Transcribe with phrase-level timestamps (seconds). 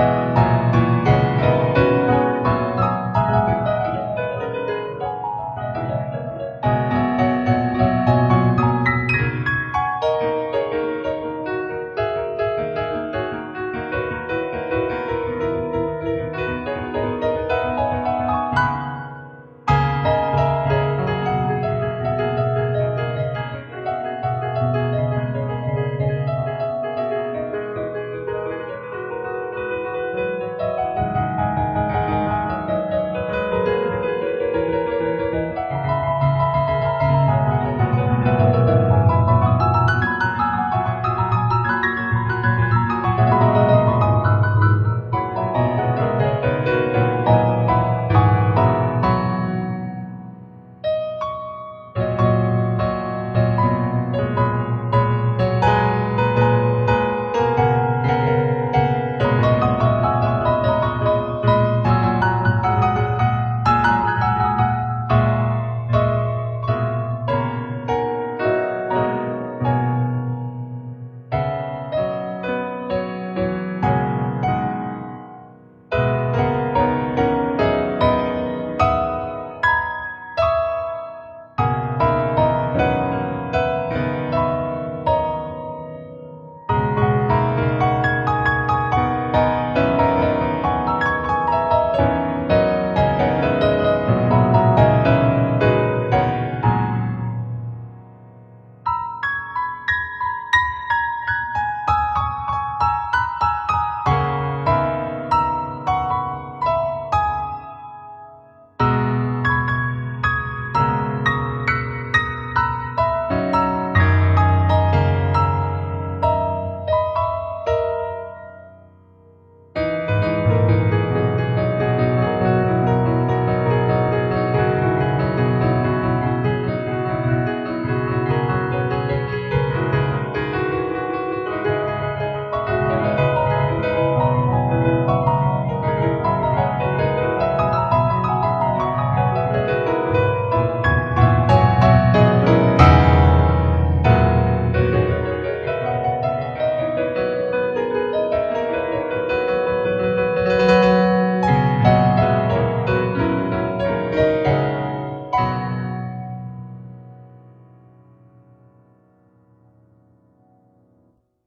[0.00, 0.29] Amen.